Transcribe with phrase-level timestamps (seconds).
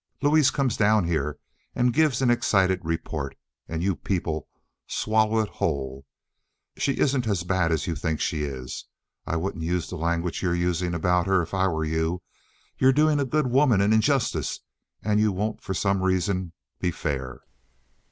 [0.23, 1.37] Louise comes down here
[1.75, 3.35] and gives an excited report,
[3.67, 4.47] and you people
[4.87, 6.07] swallow it whole.
[6.75, 8.87] She isn't as bad as you think she is,
[9.27, 12.23] and I wouldn't use the language you're using about her if I were you.
[12.79, 14.61] You're doing a good woman an injustice,
[15.03, 17.41] and you won't, for some reason, be fair."